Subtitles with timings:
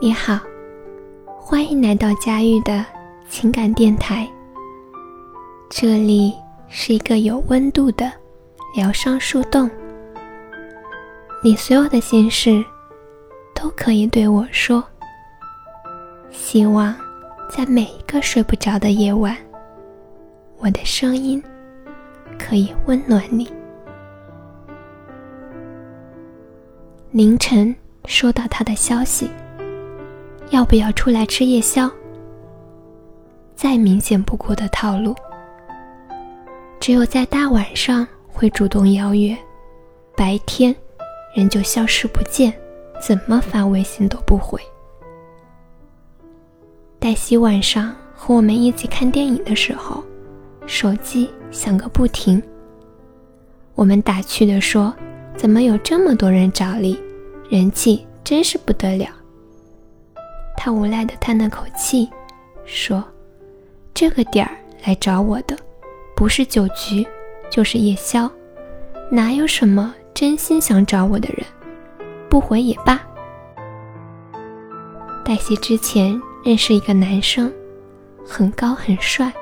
[0.00, 0.38] 你好，
[1.26, 2.86] 欢迎来到佳玉的
[3.28, 4.30] 情感电台。
[5.68, 6.32] 这里
[6.68, 8.08] 是一个有温度的
[8.76, 9.68] 疗伤树洞，
[11.42, 12.64] 你所有的心事
[13.52, 14.84] 都可以对我说。
[16.30, 16.94] 希望
[17.50, 19.36] 在每一个睡不着的夜晚，
[20.58, 21.42] 我的声音
[22.38, 23.52] 可以温暖你。
[27.10, 29.28] 凌晨收到他的消息。
[30.50, 31.90] 要不要出来吃夜宵？
[33.54, 35.14] 再明显不过的套路，
[36.80, 39.36] 只有在大晚上会主动邀约，
[40.16, 40.74] 白天
[41.34, 42.52] 人就消失不见，
[43.00, 44.60] 怎么发微信都不回。
[46.98, 50.02] 黛西晚上和我们一起看电影的时候，
[50.66, 52.42] 手机响个不停。
[53.74, 54.94] 我们打趣的说
[55.36, 56.98] ：“怎么有这么多人找你？
[57.50, 59.08] 人气真是不得了。”
[60.60, 62.10] 他无奈的叹了口气，
[62.64, 63.02] 说
[63.94, 65.56] ：“这个点儿来找我的，
[66.16, 67.06] 不是酒局，
[67.48, 68.28] 就是夜宵，
[69.08, 71.46] 哪有什么真心想找我的人？
[72.28, 73.00] 不回也罢。”
[75.24, 77.52] 黛西之前认识一个男生，
[78.26, 79.32] 很高很帅，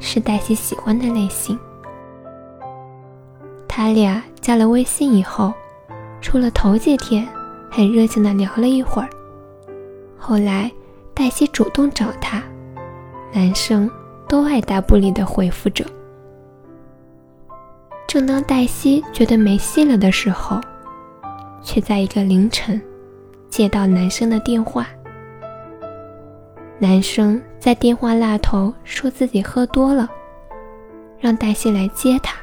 [0.00, 1.56] 是黛西喜欢的类型。
[3.68, 5.54] 他俩加了微信以后，
[6.20, 7.26] 除了头几天
[7.70, 9.08] 很热情的聊了一会儿。
[10.24, 10.70] 后来，
[11.12, 12.40] 黛西主动找他，
[13.32, 13.90] 男生
[14.28, 15.84] 都爱答不理的回复着。
[18.06, 20.60] 正当黛西觉得没戏了的时候，
[21.60, 22.80] 却在一个凌晨
[23.50, 24.86] 接到男生的电话。
[26.78, 30.08] 男生在电话那头说自己喝多了，
[31.18, 32.36] 让黛西来接他。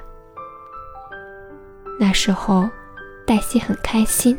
[1.98, 2.70] 那时候，
[3.26, 4.38] 黛西很开心。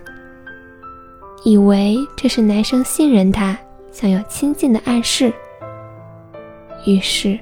[1.43, 3.59] 以为这是男生信任她，
[3.91, 5.33] 想要亲近的暗示。
[6.87, 7.39] 于是，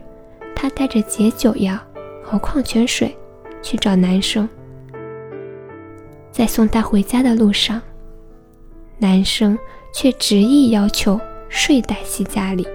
[0.55, 1.77] 她带着解酒药
[2.23, 3.17] 和矿泉水
[3.61, 4.49] 去找男生。
[6.31, 7.83] 在送他回家的路上，
[8.99, 9.59] 男生
[9.93, 12.67] 却执意要求睡黛西家里。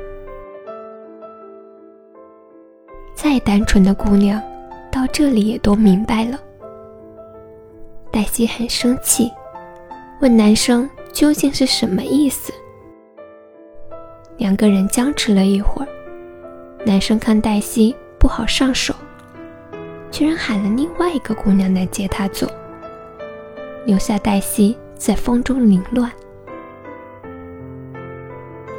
[3.15, 4.41] 再单纯的姑娘，
[4.91, 6.37] 到这里也都明白了。
[8.11, 9.31] 黛西很生气，
[10.19, 10.89] 问男生。
[11.13, 12.51] 究竟是什么意思？
[14.37, 15.87] 两个人僵持了一会儿，
[16.83, 18.95] 男生看黛西不好上手，
[20.09, 22.47] 居然喊了另外一个姑娘来接他走，
[23.85, 26.11] 留下黛西在风中凌乱。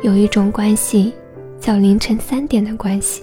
[0.02, 1.14] 有一种关系
[1.60, 3.22] 叫凌晨三点的关系，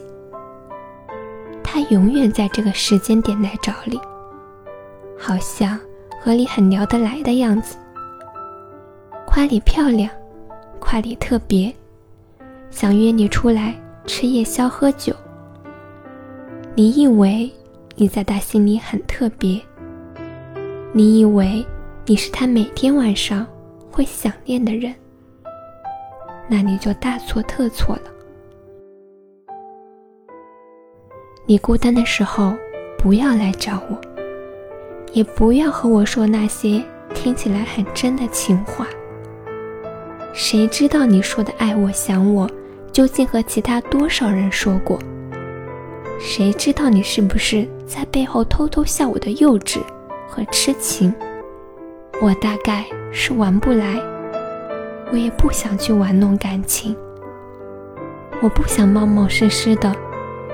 [1.61, 3.99] 他永远在这个时间点来找你，
[5.19, 5.77] 好像
[6.21, 7.75] 和你很聊得来的样子。
[9.33, 10.09] 夸你漂亮，
[10.77, 11.73] 夸你特别，
[12.69, 13.73] 想约你出来
[14.05, 15.15] 吃夜宵喝酒。
[16.75, 17.49] 你以为
[17.95, 19.57] 你在他心里很特别，
[20.91, 21.65] 你以为
[22.05, 23.47] 你是他每天晚上
[23.89, 24.93] 会想念的人，
[26.49, 28.11] 那你就大错特错了。
[31.45, 32.53] 你孤单的时候
[32.97, 33.97] 不要来找我，
[35.13, 38.85] 也不要和我说那些听起来很真的情话。
[40.43, 42.49] 谁知道你说的爱我想我，
[42.91, 44.99] 究竟和其他多少人说过？
[46.19, 49.77] 谁知道你是不是在背后偷偷笑我的幼稚
[50.27, 51.13] 和痴情？
[52.19, 54.01] 我大概是玩不来，
[55.11, 56.97] 我也不想去玩弄感情。
[58.41, 59.95] 我不想冒冒失失的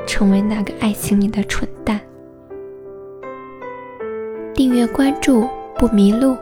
[0.05, 1.97] 成为那个爱情里的蠢蛋。
[4.53, 5.47] 订阅关注
[5.77, 6.35] 不迷路。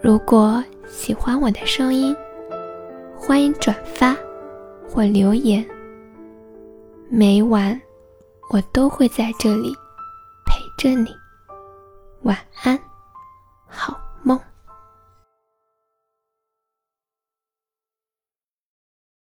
[0.00, 0.64] 如果。
[0.88, 2.14] 喜欢我的声音，
[3.24, 4.16] 欢迎转发
[4.84, 5.64] 或留言。
[7.08, 7.80] 每晚
[8.50, 9.72] 我都会在这里
[10.44, 11.08] 陪着你。
[12.22, 12.76] 晚安
[13.64, 13.96] 好